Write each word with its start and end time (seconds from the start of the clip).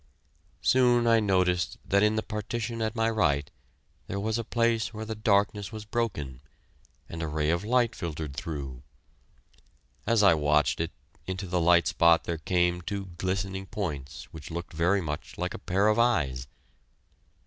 Soon 0.63 1.05
I 1.05 1.19
noticed 1.19 1.77
that 1.85 2.01
in 2.01 2.15
the 2.15 2.23
partition 2.23 2.81
at 2.81 2.95
my 2.95 3.07
right 3.07 3.51
there 4.07 4.19
was 4.19 4.39
a 4.39 4.43
place 4.43 4.91
where 4.95 5.05
the 5.05 5.13
darkness 5.13 5.71
was 5.71 5.85
broken, 5.85 6.41
and 7.07 7.21
a 7.21 7.27
ray 7.27 7.51
of 7.51 7.63
light 7.63 7.93
filtered 7.95 8.35
through. 8.35 8.81
As 10.07 10.23
I 10.23 10.33
watched 10.33 10.79
it, 10.79 10.91
into 11.27 11.45
the 11.45 11.61
light 11.61 11.85
spot 11.85 12.23
there 12.23 12.39
came 12.39 12.81
two 12.81 13.09
glistening 13.19 13.67
points 13.67 14.23
which 14.33 14.49
looked 14.49 14.73
very 14.73 15.01
much 15.01 15.37
like 15.37 15.53
a 15.53 15.59
pair 15.59 15.87
of 15.87 15.99
eyes. 15.99 16.47